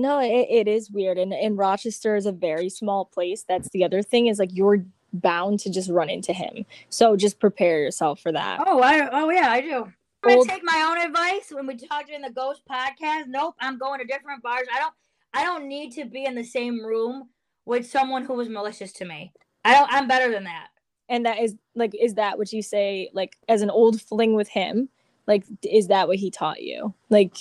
[0.02, 1.18] No, it, it is weird.
[1.18, 3.44] And, and Rochester is a very small place.
[3.48, 4.84] That's the other thing is like you're
[5.14, 6.66] bound to just run into him.
[6.90, 8.62] So just prepare yourself for that.
[8.66, 9.92] oh I oh yeah I do.
[10.24, 13.28] I'm Old- gonna take my own advice when we talked in the Ghost podcast.
[13.28, 14.68] Nope, I'm going to different bars.
[14.74, 14.94] I don't
[15.34, 17.30] I don't need to be in the same room
[17.66, 19.32] with someone who was malicious to me.
[19.66, 20.68] I don't I'm better than that.
[21.08, 24.48] And that is like, is that what you say, like, as an old fling with
[24.48, 24.90] him?
[25.26, 26.94] Like, is that what he taught you?
[27.10, 27.36] Like,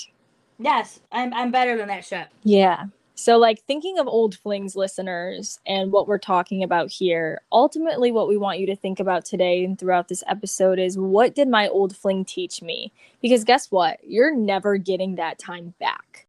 [0.59, 2.29] Yes, I'm I'm better than that shit.
[2.43, 2.87] yeah.
[3.21, 8.29] So, like, thinking of old flings, listeners, and what we're talking about here, ultimately, what
[8.29, 11.67] we want you to think about today and throughout this episode is what did my
[11.67, 12.93] old fling teach me?
[13.21, 13.99] Because guess what?
[14.05, 16.29] You're never getting that time back.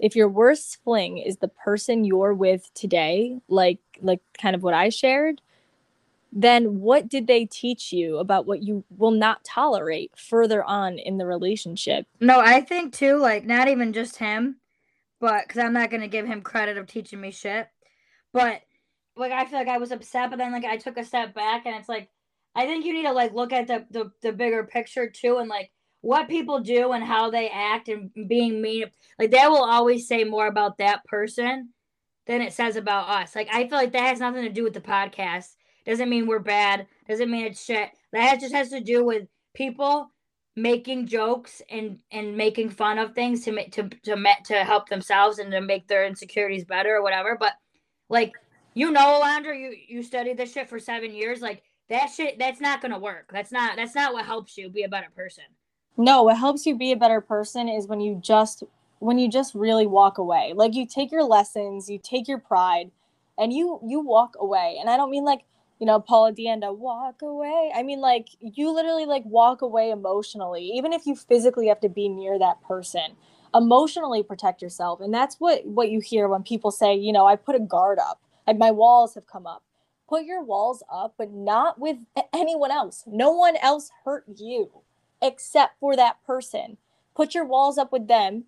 [0.00, 4.74] If your worst fling is the person you're with today, like, like kind of what
[4.74, 5.40] I shared,
[6.32, 11.18] then what did they teach you about what you will not tolerate further on in
[11.18, 12.06] the relationship?
[12.20, 14.56] No, I think too, like not even just him,
[15.20, 17.68] but because I'm not gonna give him credit of teaching me shit.
[18.32, 18.62] But
[19.16, 21.66] like I feel like I was upset, but then like I took a step back
[21.66, 22.08] and it's like
[22.54, 25.48] I think you need to like look at the the, the bigger picture too and
[25.48, 28.84] like what people do and how they act and being mean.
[29.18, 31.70] Like that will always say more about that person
[32.26, 33.34] than it says about us.
[33.34, 35.54] Like I feel like that has nothing to do with the podcast
[35.86, 37.90] doesn't mean we're bad, doesn't mean it's shit.
[38.12, 40.10] That just has to do with people
[40.56, 45.38] making jokes and and making fun of things to make to to to help themselves
[45.38, 47.36] and to make their insecurities better or whatever.
[47.38, 47.52] But
[48.08, 48.32] like
[48.74, 51.40] you know, Alondra, you you studied this shit for seven years.
[51.40, 53.30] Like that shit, that's not gonna work.
[53.32, 55.44] That's not that's not what helps you be a better person.
[55.96, 58.64] No, what helps you be a better person is when you just
[58.98, 60.52] when you just really walk away.
[60.54, 62.90] Like you take your lessons, you take your pride,
[63.38, 64.78] and you you walk away.
[64.80, 65.42] And I don't mean like
[65.78, 67.72] you know Paula DeAnda walk away.
[67.74, 71.88] I mean like you literally like walk away emotionally, even if you physically have to
[71.88, 73.16] be near that person.
[73.54, 77.36] Emotionally protect yourself, and that's what what you hear when people say, you know, I
[77.36, 78.20] put a guard up.
[78.46, 79.62] Like my walls have come up.
[80.08, 81.96] Put your walls up, but not with
[82.32, 83.04] anyone else.
[83.06, 84.70] No one else hurt you
[85.22, 86.76] except for that person.
[87.14, 88.44] Put your walls up with them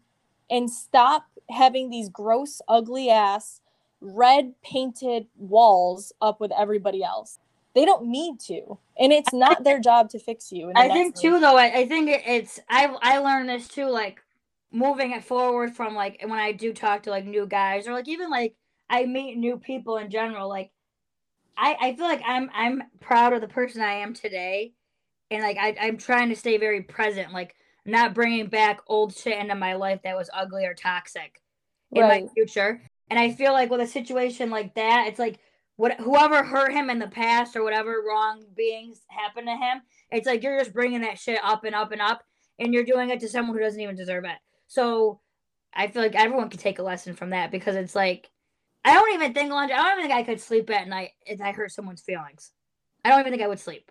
[0.50, 3.60] and stop having these gross, ugly ass
[4.00, 7.38] red painted walls up with everybody else.
[7.74, 10.72] They don't need to, and it's not their job to fix you.
[10.74, 11.56] I think too, though.
[11.56, 14.22] I, I think it's I I learned this too, like
[14.72, 18.08] moving it forward from like when I do talk to like new guys or like
[18.08, 18.54] even like
[18.90, 20.48] I meet new people in general.
[20.48, 20.70] Like
[21.56, 24.72] I I feel like I'm I'm proud of the person I am today,
[25.30, 27.32] and like I I'm trying to stay very present.
[27.32, 31.42] Like not bringing back old shit into my life that was ugly or toxic
[31.92, 32.82] in my future.
[33.10, 35.38] And I feel like with a situation like that, it's like
[35.76, 40.26] what whoever hurt him in the past or whatever wrong beings happened to him, it's
[40.26, 42.22] like you're just bringing that shit up and up and up,
[42.58, 44.36] and you're doing it to someone who doesn't even deserve it.
[44.66, 45.20] So
[45.72, 48.30] I feel like everyone could take a lesson from that because it's like
[48.84, 51.52] I don't even think I don't even think I could sleep at night if I
[51.52, 52.52] hurt someone's feelings.
[53.04, 53.90] I don't even think I would sleep.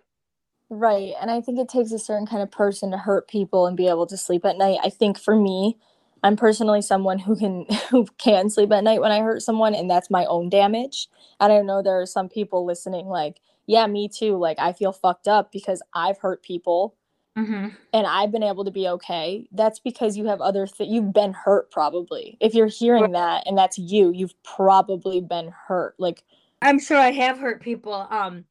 [0.70, 1.14] Right.
[1.20, 3.88] And I think it takes a certain kind of person to hurt people and be
[3.88, 4.78] able to sleep at night.
[4.82, 5.78] I think for me,
[6.22, 9.90] I'm personally someone who can who can sleep at night when I hurt someone and
[9.90, 11.08] that's my own damage.
[11.40, 14.36] And I don't know there are some people listening like, yeah, me too.
[14.36, 16.96] Like I feel fucked up because I've hurt people
[17.36, 17.68] mm-hmm.
[17.92, 19.46] and I've been able to be okay.
[19.52, 22.36] That's because you have other th- you've been hurt probably.
[22.40, 25.94] If you're hearing that and that's you, you've probably been hurt.
[25.98, 26.24] Like
[26.62, 28.44] I'm sure I have hurt people um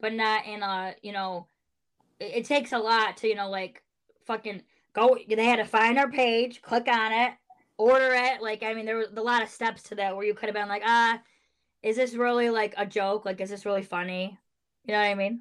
[0.00, 1.46] but not in a, you know,
[2.18, 3.82] it, it takes a lot to, you know, like
[4.26, 7.32] fucking go they had to find our page, click on it,
[7.78, 8.42] order it.
[8.42, 10.54] Like I mean there was a lot of steps to that where you could have
[10.54, 11.20] been like, ah,
[11.82, 13.24] is this really like a joke?
[13.24, 14.38] Like is this really funny?
[14.84, 15.40] You know what I mean?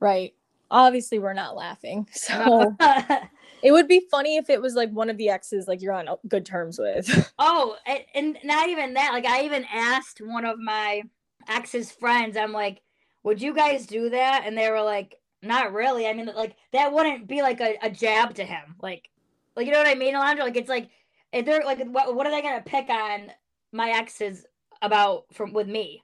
[0.00, 0.34] Right.
[0.70, 2.08] Obviously we're not laughing.
[2.14, 2.76] So
[3.62, 6.08] it would be funny if it was like one of the exes like you're on
[6.28, 7.32] good terms with.
[7.38, 9.12] oh, and, and not even that.
[9.12, 11.02] Like I even asked one of my
[11.48, 12.82] ex's friends, I'm like,
[13.22, 14.42] would you guys do that?
[14.44, 16.06] And they were like, not really.
[16.06, 18.76] I mean, like that wouldn't be like a, a jab to him.
[18.80, 19.10] Like,
[19.56, 20.40] like you know what I mean, Alondra?
[20.40, 20.88] Like it's like
[21.32, 23.30] if they're like, what what are they gonna pick on
[23.72, 24.46] my exes
[24.82, 26.02] about from with me?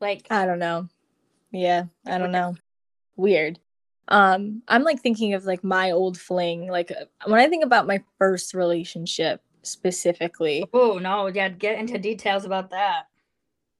[0.00, 0.88] Like I don't know.
[1.52, 2.56] Yeah, I don't know.
[3.16, 3.58] Weird.
[4.08, 6.68] Um, I'm like thinking of like my old fling.
[6.68, 10.64] Like uh, when I think about my first relationship specifically.
[10.72, 13.06] Oh no, yeah, get into details about that.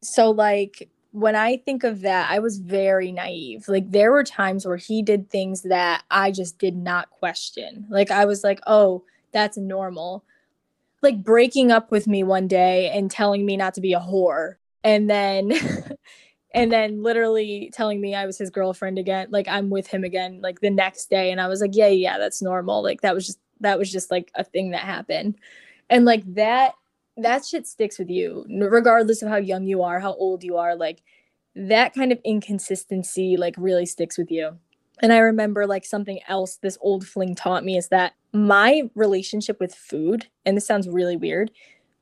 [0.03, 3.69] So like when I think of that, I was very naive.
[3.69, 7.87] Like there were times where he did things that I just did not question.
[7.89, 9.03] Like I was like, "Oh,
[9.33, 10.25] that's normal."
[11.01, 14.57] Like breaking up with me one day and telling me not to be a whore.
[14.85, 15.53] And then
[16.55, 19.29] and then literally telling me I was his girlfriend again.
[19.31, 22.19] Like I'm with him again like the next day and I was like, "Yeah, yeah,
[22.19, 25.37] that's normal." Like that was just that was just like a thing that happened.
[25.89, 26.75] And like that
[27.17, 30.75] that shit sticks with you regardless of how young you are how old you are
[30.75, 31.03] like
[31.57, 34.59] that kind of inconsistency like really sticks with you.
[35.03, 39.59] And i remember like something else this old fling taught me is that my relationship
[39.61, 41.51] with food and this sounds really weird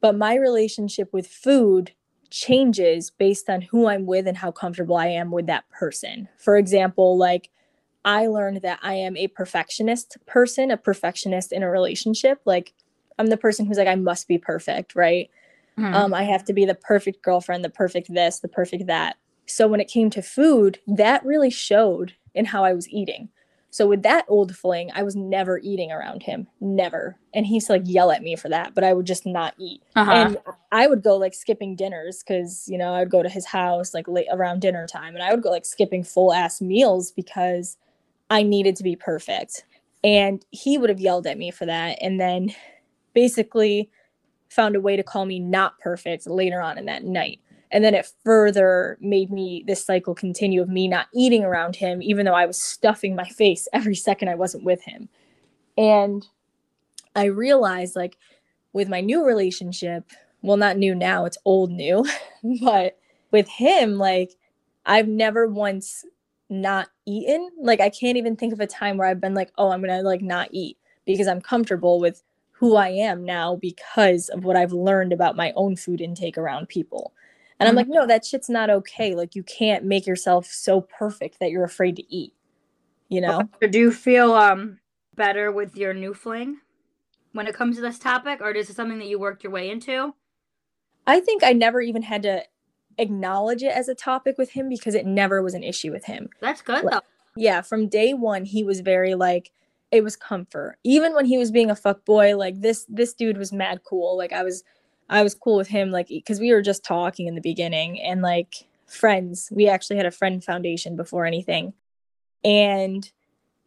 [0.00, 1.92] but my relationship with food
[2.30, 6.28] changes based on who i'm with and how comfortable i am with that person.
[6.38, 7.50] For example like
[8.04, 12.74] i learned that i am a perfectionist person a perfectionist in a relationship like
[13.18, 15.30] I'm the person who's like, I must be perfect, right?
[15.78, 15.94] Mm-hmm.
[15.94, 19.16] Um, I have to be the perfect girlfriend, the perfect this, the perfect that.
[19.46, 23.28] So when it came to food, that really showed in how I was eating.
[23.74, 27.18] So with that old fling, I was never eating around him, never.
[27.34, 29.82] And he's like yell at me for that, but I would just not eat.
[29.96, 30.12] Uh-huh.
[30.12, 30.38] And
[30.70, 33.92] I would go like skipping dinners because you know I would go to his house
[33.92, 37.76] like late around dinner time, and I would go like skipping full ass meals because
[38.30, 39.64] I needed to be perfect.
[40.04, 41.98] And he would have yelled at me for that.
[42.00, 42.54] And then
[43.14, 43.90] basically
[44.48, 47.40] found a way to call me not perfect later on in that night.
[47.70, 52.02] And then it further made me this cycle continue of me not eating around him,
[52.02, 55.08] even though I was stuffing my face every second I wasn't with him.
[55.76, 56.24] And
[57.16, 58.16] I realized, like,
[58.72, 60.04] with my new relationship,
[60.42, 62.04] well, not new now, it's old new,
[62.62, 62.96] but
[63.32, 64.36] with him, like,
[64.86, 66.04] I've never once
[66.50, 67.50] not eaten.
[67.60, 70.02] Like I can't even think of a time where I've been like, "Oh, I'm to
[70.02, 72.22] like not eat." because I'm comfortable with
[72.64, 76.66] who I am now because of what I've learned about my own food intake around
[76.70, 77.12] people.
[77.60, 77.94] And I'm like, Mm-hmm.
[77.94, 79.14] no, that shit's not okay.
[79.14, 82.32] Like, you can't make yourself so perfect that you're afraid to eat,
[83.10, 83.42] you know?
[83.60, 84.78] Do you feel um
[85.14, 86.56] better with your new fling
[87.32, 89.68] when it comes to this topic, or is it something that you worked your way
[89.68, 90.14] into?
[91.06, 92.44] I think I never even had to
[92.96, 96.30] acknowledge it as a topic with him because it never was an issue with him.
[96.40, 97.02] That's good though.
[97.36, 99.50] Yeah, from day one, he was very like,
[99.94, 100.76] it was comfort.
[100.82, 104.16] Even when he was being a fuck boy, like this this dude was mad cool.
[104.16, 104.64] Like I was
[105.08, 108.20] I was cool with him, like because we were just talking in the beginning and
[108.20, 109.48] like friends.
[109.52, 111.74] We actually had a friend foundation before anything.
[112.42, 113.10] And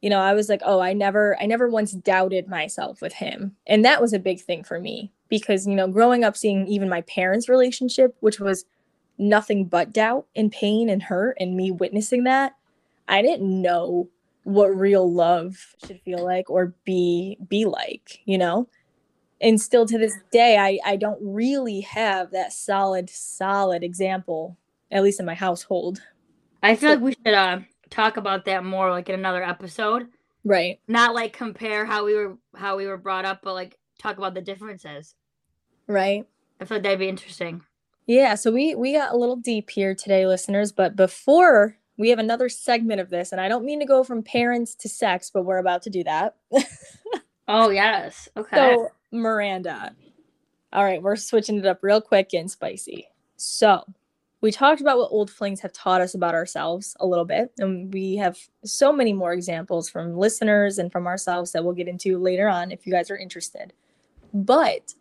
[0.01, 3.55] you know, I was like, oh, I never I never once doubted myself with him.
[3.65, 6.89] And that was a big thing for me because, you know, growing up seeing even
[6.89, 8.65] my parents' relationship, which was
[9.17, 12.53] nothing but doubt and pain and hurt and me witnessing that,
[13.07, 14.09] I didn't know
[14.47, 18.69] what real love should feel like or be be like, you know?
[19.41, 24.57] And still to this day I I don't really have that solid solid example
[24.89, 26.01] at least in my household.
[26.63, 30.07] I feel like we should uh talk about that more like in another episode.
[30.45, 30.79] Right.
[30.87, 34.33] Not like compare how we were how we were brought up, but like talk about
[34.33, 35.13] the differences.
[35.87, 36.25] Right.
[36.61, 37.63] I feel like that'd be interesting.
[38.05, 40.71] Yeah, so we we got a little deep here today, listeners.
[40.71, 44.23] But before we have another segment of this, and I don't mean to go from
[44.23, 46.35] parents to sex, but we're about to do that.
[47.47, 48.27] Oh yes.
[48.35, 48.55] Okay.
[48.55, 49.95] so Miranda,
[50.73, 53.07] all right, we're switching it up real quick and spicy.
[53.37, 53.83] So
[54.41, 57.93] we talked about what old flings have taught us about ourselves a little bit, and
[57.93, 62.19] we have so many more examples from listeners and from ourselves that we'll get into
[62.19, 63.71] later on if you guys are interested.
[64.33, 64.93] But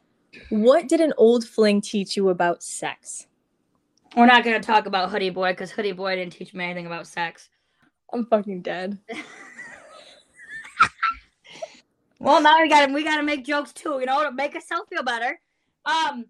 [0.50, 3.26] what did an old fling teach you about sex?
[4.16, 7.06] We're not gonna talk about Hoodie Boy because Hoodie Boy didn't teach me anything about
[7.06, 7.50] sex.
[8.12, 8.98] I'm fucking dead.
[12.18, 14.54] Well, now we got to we got to make jokes too, you know, to make
[14.54, 15.38] ourselves feel better.
[15.84, 16.24] Um,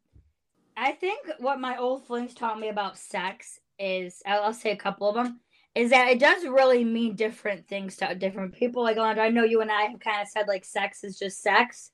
[0.76, 4.76] I think what my old flings taught me about sex is I'll, I'll say a
[4.76, 5.40] couple of them
[5.74, 8.82] is that it does really mean different things to different people.
[8.82, 11.40] Like Alondra, I know you and I have kind of said like sex is just
[11.40, 11.92] sex,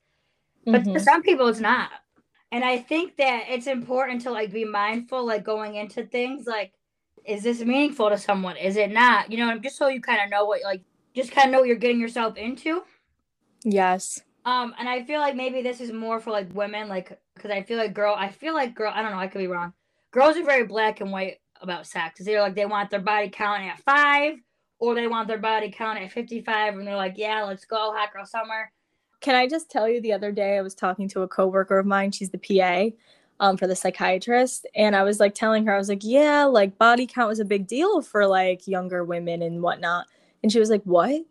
[0.64, 1.00] but to Mhm.
[1.00, 1.90] some people it's not.
[2.53, 6.73] And I think that it's important to like be mindful, like going into things like,
[7.25, 8.57] is this meaningful to someone?
[8.57, 9.33] Is it not?
[9.33, 10.83] You know, just so you kind of know what like
[11.17, 12.83] just kind of know what you're getting yourself into.
[13.65, 14.21] Yes.
[14.45, 17.62] Um, and I feel like maybe this is more for like women, like because I
[17.62, 19.73] feel like girl, I feel like girl, I don't know, I could be wrong.
[20.11, 22.21] Girls are very black and white about sex.
[22.21, 24.35] It's either like they want their body count at five,
[24.79, 28.12] or they want their body count at fifty-five, and they're like, yeah, let's go, hot
[28.12, 28.71] girl summer.
[29.23, 31.87] Can I just tell you the other day I was talking to a coworker of
[31.87, 32.95] mine, she's the PA
[33.41, 36.77] um for the psychiatrist, and I was like telling her, I was like, Yeah, like
[36.77, 40.07] body count was a big deal for like younger women and whatnot.
[40.43, 41.23] And she was like, What?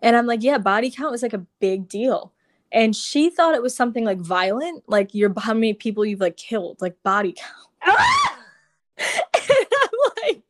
[0.00, 2.32] And I'm like, Yeah, body count was like a big deal.
[2.72, 6.36] And she thought it was something like violent, like your how many people you've like
[6.36, 7.98] killed, like body count.
[8.98, 10.42] and I'm like,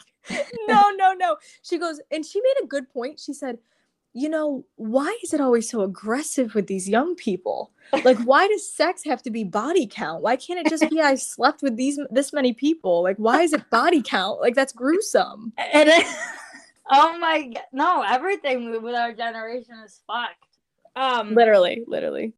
[0.68, 1.36] no, no, no.
[1.62, 3.20] She goes, and she made a good point.
[3.20, 3.58] She said,
[4.12, 7.72] you know, why is it always so aggressive with these young people?
[8.04, 10.22] Like, why does sex have to be body count?
[10.22, 13.02] Why can't it just be I slept with these this many people?
[13.02, 14.40] Like, why is it body count?
[14.40, 15.52] Like, that's gruesome.
[15.56, 16.06] and it,
[16.90, 20.44] oh my god, no, everything with our generation is fucked.
[20.96, 22.32] Um, Literally, literally.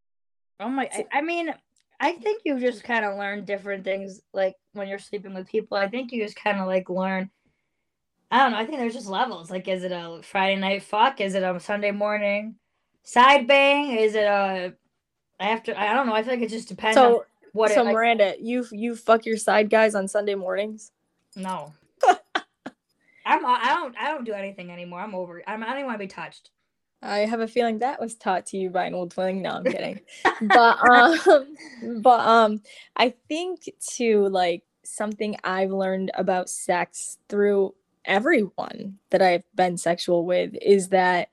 [0.61, 0.89] Oh my!
[0.93, 1.55] I, I mean,
[1.99, 5.77] I think you just kind of learn different things, like when you're sleeping with people.
[5.79, 7.31] I think you just kind of like learn.
[8.31, 8.59] I don't know.
[8.59, 9.51] I think there's just levels.
[9.51, 11.21] Like, is it a Friday night fuck?
[11.21, 12.55] Is it a Sunday morning
[13.03, 13.93] side bang?
[13.97, 14.75] Is it a
[15.41, 15.77] after?
[15.77, 16.15] I don't know.
[16.15, 17.73] I feel like it just depends on So, what.
[17.73, 20.93] so it, like, Miranda, you you fuck your side guys on Sunday mornings?
[21.37, 21.73] no.
[23.27, 23.45] I'm.
[23.45, 23.97] I don't.
[23.99, 25.01] I don't do anything anymore.
[25.01, 25.43] I'm over.
[25.47, 25.63] I'm.
[25.63, 26.51] I don't even want to be touched.
[27.03, 29.43] I have a feeling that was taught to you by an old fling.
[29.43, 30.01] No, I'm kidding.
[30.43, 31.57] but um
[32.03, 32.63] but um
[32.97, 40.25] I think too like something I've learned about sex through everyone that I've been sexual
[40.25, 41.31] with is that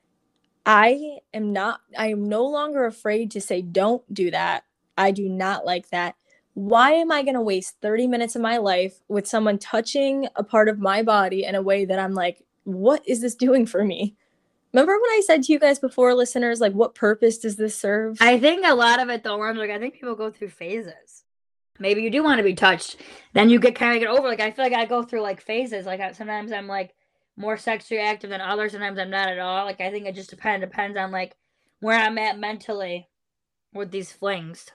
[0.65, 4.63] I am not I am no longer afraid to say don't do that.
[4.97, 6.15] I do not like that.
[6.53, 10.43] Why am I going to waste 30 minutes of my life with someone touching a
[10.43, 13.83] part of my body in a way that I'm like what is this doing for
[13.85, 14.15] me?
[14.73, 18.17] Remember when I said to you guys before, listeners, like, what purpose does this serve?
[18.19, 21.23] I think a lot of it though, I'm like, I think people go through phases.
[21.79, 22.97] Maybe you do want to be touched,
[23.33, 24.27] then you get kind of get over.
[24.27, 25.85] Like I feel like I go through like phases.
[25.85, 26.93] Like I, sometimes I'm like
[27.35, 28.71] more sexually active than others.
[28.71, 29.65] Sometimes I'm not at all.
[29.65, 31.35] Like I think it just depends depends on like
[31.79, 33.07] where I'm at mentally
[33.73, 34.67] with these flings.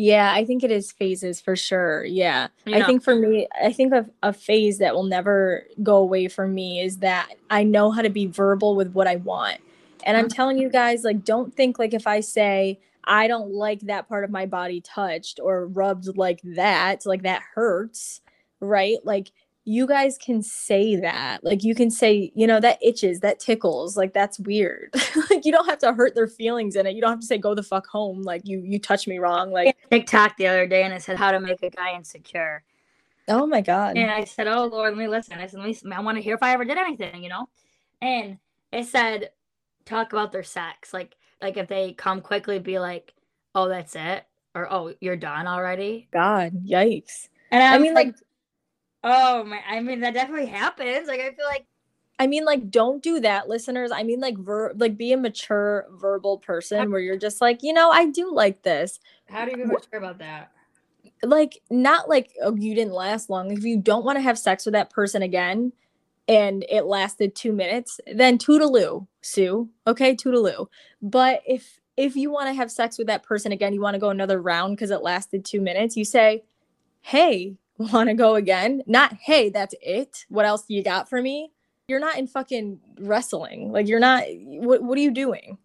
[0.00, 2.04] Yeah, I think it is phases for sure.
[2.04, 2.48] Yeah.
[2.64, 6.28] You I think for me, I think of a phase that will never go away
[6.28, 9.58] for me is that I know how to be verbal with what I want.
[10.04, 10.34] And I'm Mhm.
[10.34, 14.24] telling you guys, like, don't think like if I say, I don't like that part
[14.24, 18.20] of my body touched or rubbed like that, like that hurts,
[18.60, 18.98] right?
[19.04, 19.30] Like,
[19.64, 21.44] you guys can say that.
[21.44, 24.94] Like, you can say, you know, that itches, that tickles, like that's weird.
[25.30, 26.94] like, you don't have to hurt their feelings in it.
[26.94, 28.22] You don't have to say, go the fuck home.
[28.22, 29.50] Like, you you touch me wrong.
[29.50, 32.62] Like, TikTok the other day and it said how to make a guy insecure.
[33.28, 33.98] oh my god.
[33.98, 35.92] And I said, "Oh Lord, let me listen." I said, "Let me.
[35.92, 37.48] I want to hear if I ever did anything, you know."
[38.00, 38.38] And
[38.72, 39.30] it said,
[39.88, 43.14] talk about their sex, like like if they come quickly, be like,
[43.54, 44.24] "Oh, that's it,"
[44.54, 47.28] or "Oh, you're done already." God, yikes.
[47.50, 48.16] And I I'm mean, like, like,
[49.04, 51.08] "Oh my!" I mean, that definitely happens.
[51.08, 51.66] Like, I feel like
[52.18, 53.92] I mean, like, don't do that, listeners.
[53.92, 57.72] I mean, like, ver- like, be a mature verbal person where you're just like, you
[57.72, 58.98] know, I do like this.
[59.28, 60.50] how do you be mature about that?
[61.22, 63.50] Like, not like oh, you didn't last long.
[63.52, 65.72] If you don't want to have sex with that person again,
[66.28, 69.70] and it lasted two minutes, then toodaloo, Sue.
[69.86, 70.66] Okay, toodaloo.
[71.00, 74.00] But if if you want to have sex with that person again, you want to
[74.00, 76.44] go another round because it lasted two minutes, you say,
[77.00, 78.82] Hey, want to go again?
[78.86, 80.24] Not, Hey, that's it.
[80.28, 81.50] What else do you got for me?
[81.88, 83.72] You're not in fucking wrestling.
[83.72, 85.58] Like, you're not, what, what are you doing?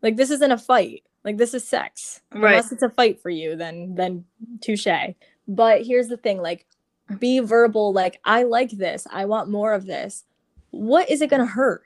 [0.00, 1.02] Like, this isn't a fight.
[1.24, 2.22] Like, this is sex.
[2.32, 2.52] Right.
[2.52, 4.24] Unless it's a fight for you, then, then
[4.62, 4.86] touche.
[5.48, 6.66] But here's the thing like,
[7.18, 9.06] be verbal, like, I like this.
[9.10, 10.24] I want more of this.
[10.70, 11.84] What is it going to hurt?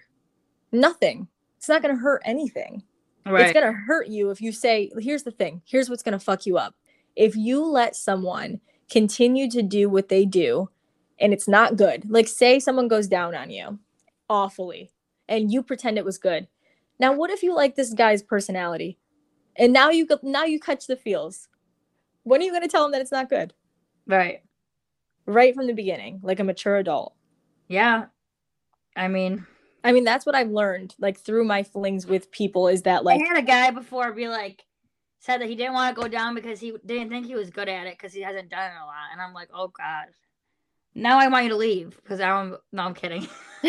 [0.73, 1.29] Nothing.
[1.59, 2.83] It's not going to hurt anything.
[3.27, 3.43] Right.
[3.43, 6.25] It's going to hurt you if you say, here's the thing, here's what's going to
[6.25, 6.75] fuck you up.
[7.16, 8.61] If you let someone
[8.91, 10.71] continue to do what they do
[11.18, 13.79] and it's not good, like say someone goes down on you
[14.29, 14.91] awfully
[15.29, 16.49] and you pretend it was good.
[16.99, 18.99] Now, what if you like this guy's personality
[19.57, 21.49] and now you now you catch the feels?
[22.23, 23.53] When are you going to tell him that it's not good?
[24.07, 24.43] right.
[25.31, 27.14] Right from the beginning, like a mature adult.
[27.68, 28.07] Yeah.
[28.97, 29.47] I mean,
[29.85, 33.20] I mean, that's what I've learned, like through my flings with people, is that like
[33.20, 34.64] I had a guy before be like,
[35.20, 37.68] said that he didn't want to go down because he didn't think he was good
[37.68, 39.11] at it because he hasn't done it a lot.
[39.12, 40.07] And I'm like, oh god.
[40.95, 43.28] Now I want you to leave because I'm no, I'm kidding.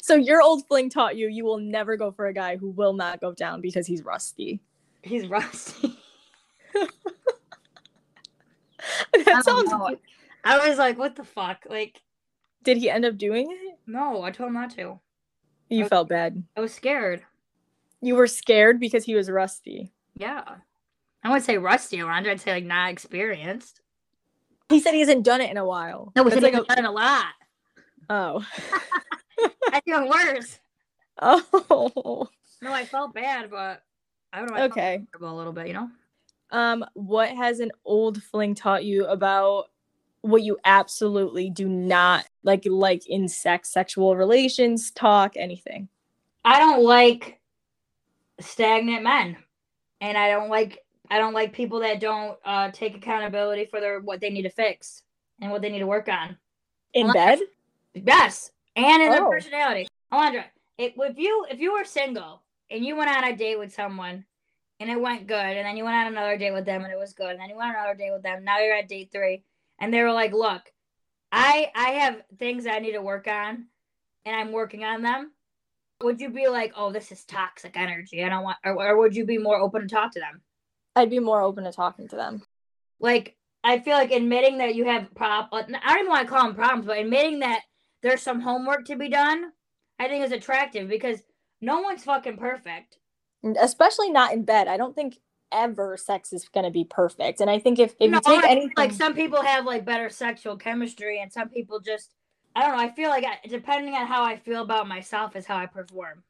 [0.00, 2.94] so your old fling taught you you will never go for a guy who will
[2.94, 4.60] not go down because he's rusty.
[5.02, 5.98] He's rusty.
[9.24, 9.70] that sounds.
[9.70, 9.96] know.
[10.44, 11.66] I was like, what the fuck?
[11.68, 12.02] Like,
[12.62, 13.78] Did he end up doing it?
[13.86, 14.98] no, I told him not to.
[15.68, 15.88] You Okay.
[15.88, 16.42] felt bad.
[16.56, 17.24] I was scared.
[18.00, 19.90] You were scared because he was rusty.
[20.16, 20.44] Yeah.
[21.24, 22.28] I wouldn't say rusty around.
[22.28, 23.80] I'd say like not experienced.
[24.68, 26.12] He said he hasn't done it in a while.
[26.14, 27.26] No, That's said like done a lot.
[28.10, 28.44] oh.
[29.72, 30.60] I feel worse.
[31.20, 32.28] Oh.
[32.62, 33.82] No, I felt bad, but
[34.32, 34.56] I don't know.
[34.56, 35.02] I Okay.
[35.20, 35.90] a little bit, you know.
[36.50, 39.66] Um, what has an old fling taught you about
[40.20, 45.88] what you absolutely do not like like in sex, sexual relations, talk, anything?
[46.44, 47.40] I don't like
[48.40, 49.36] stagnant men,
[50.00, 54.00] and I don't like I don't like people that don't uh, take accountability for their
[54.00, 55.02] what they need to fix
[55.40, 56.36] and what they need to work on.
[56.94, 57.40] In bed?
[57.94, 59.30] Yes, and in their Oh.
[59.30, 59.86] personality.
[60.12, 60.44] Alondra,
[60.78, 64.24] if, if you if you were single and you went on a date with someone
[64.80, 66.98] and it went good, and then you went on another date with them and it
[66.98, 69.10] was good, and then you went on another date with them, now you're at date
[69.12, 69.44] three,
[69.78, 70.62] and they were like, "Look,
[71.32, 73.66] I I have things that I need to work on,
[74.24, 75.32] and I'm working on them."
[76.02, 78.22] Would you be like, "Oh, this is toxic energy.
[78.22, 80.42] I don't want," or, or would you be more open to talk to them?
[80.94, 82.42] I'd be more open to talking to them.
[83.00, 86.44] like I feel like admitting that you have prob I don't even want to call
[86.44, 87.62] them problems, but admitting that
[88.02, 89.52] there's some homework to be done,
[89.98, 91.20] I think is attractive because
[91.60, 92.98] no one's fucking perfect.
[93.54, 94.68] Especially not in bed.
[94.68, 95.18] I don't think
[95.52, 97.40] ever sex is gonna be perfect.
[97.40, 99.84] And I think if, if No, you take I- anything like some people have like
[99.84, 102.14] better sexual chemistry, and some people just
[102.54, 102.82] I don't know.
[102.82, 106.22] I feel like I, depending on how I feel about myself is how I perform.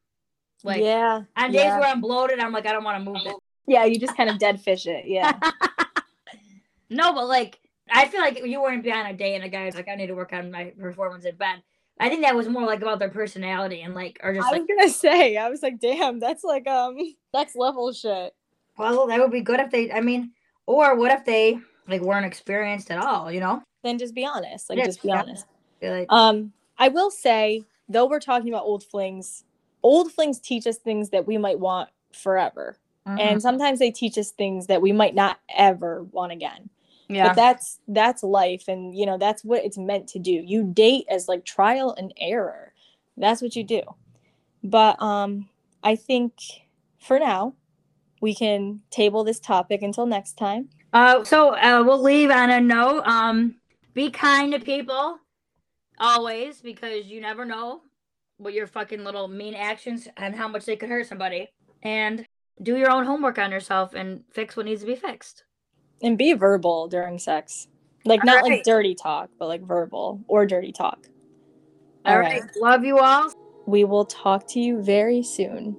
[0.63, 1.23] Like yeah.
[1.37, 1.79] on days yeah.
[1.79, 3.35] where I'm bloated, I'm like I don't want to move it.
[3.65, 5.05] Yeah, you just kind of dead fish it.
[5.07, 5.37] Yeah.
[6.89, 7.59] No, but like
[7.91, 10.07] I feel like you weren't be on a date and a guy's like I need
[10.07, 11.61] to work on my performance in bed.
[11.99, 14.61] I think that was more like about their personality and like or just I like
[14.61, 16.97] was gonna say, I was like, damn, that's like um
[17.33, 18.33] next level shit.
[18.77, 19.91] Well, that would be good if they.
[19.91, 20.31] I mean,
[20.67, 23.31] or what if they like weren't experienced at all?
[23.31, 24.69] You know, Then just be honest.
[24.69, 25.21] Like Yeah, just be yeah.
[25.21, 25.45] honest.
[25.81, 29.43] Be like, Um, I will say, though we're talking about old flings,
[29.81, 32.77] old flings teach us things that we might want forever.
[33.07, 33.19] mhm.
[33.19, 36.69] And sometimes they teach us things that we might not ever want again.
[37.09, 40.31] Yeah, But that's that's life and you know, that's what it's meant to do.
[40.31, 42.73] You date as like trial and error.
[43.15, 43.81] That's what you do.
[44.63, 45.49] But um
[45.83, 46.33] I think
[46.99, 47.53] for now,
[48.21, 50.69] we can table this topic until next time.
[50.93, 53.03] Uh, so uh, we'll leave on a note.
[53.05, 53.55] Um,
[53.93, 55.19] be kind to people
[55.99, 57.81] always because you never know
[58.37, 61.47] what your fucking little mean actions and how much they could hurt somebody.
[61.83, 62.25] And
[62.61, 65.43] do your own homework on yourself and fix what needs to be fixed.
[66.01, 67.67] And be verbal during sex.
[68.05, 71.07] Like not like dirty talk, but like verbal or dirty talk.
[72.05, 72.43] All right.
[72.55, 73.31] Love you all.
[73.65, 75.77] We will talk to you very soon.